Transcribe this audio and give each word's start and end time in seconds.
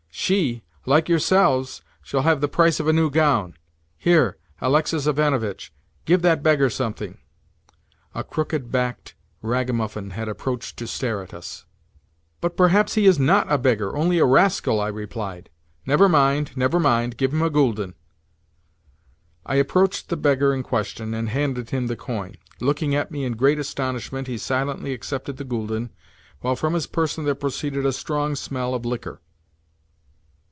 "She, 0.13 0.61
like 0.85 1.09
yourselves, 1.09 1.81
shall 2.03 2.21
have 2.21 2.41
the 2.41 2.47
price 2.47 2.79
of 2.79 2.87
a 2.87 2.93
new 2.93 3.09
gown. 3.09 3.55
Here, 3.97 4.37
Alexis 4.61 5.07
Ivanovitch! 5.07 5.73
Give 6.05 6.21
that 6.21 6.43
beggar 6.43 6.69
something" 6.69 7.17
(a 8.13 8.23
crooked 8.23 8.71
backed 8.71 9.15
ragamuffin 9.41 10.11
had 10.11 10.29
approached 10.29 10.77
to 10.77 10.85
stare 10.87 11.23
at 11.23 11.33
us). 11.33 11.65
"But 12.39 12.55
perhaps 12.55 12.93
he 12.93 13.07
is 13.07 13.17
not 13.17 13.51
a 13.51 13.57
beggar—only 13.57 14.19
a 14.19 14.25
rascal," 14.25 14.79
I 14.79 14.89
replied. 14.89 15.49
"Never 15.87 16.07
mind, 16.07 16.55
never 16.55 16.79
mind. 16.79 17.17
Give 17.17 17.33
him 17.33 17.41
a 17.41 17.49
gülden." 17.49 17.95
I 19.45 19.55
approached 19.55 20.09
the 20.09 20.17
beggar 20.17 20.53
in 20.53 20.61
question, 20.61 21.13
and 21.15 21.29
handed 21.29 21.71
him 21.71 21.87
the 21.87 21.97
coin. 21.97 22.35
Looking 22.59 22.93
at 22.95 23.11
me 23.11 23.25
in 23.25 23.33
great 23.33 23.57
astonishment, 23.59 24.27
he 24.27 24.37
silently 24.37 24.93
accepted 24.93 25.37
the 25.37 25.45
gülden, 25.45 25.89
while 26.41 26.55
from 26.55 26.73
his 26.75 26.85
person 26.87 27.25
there 27.25 27.35
proceeded 27.35 27.85
a 27.87 27.91
strong 27.93 28.35
smell 28.35 28.75
of 28.75 28.85
liquor. 28.85 29.19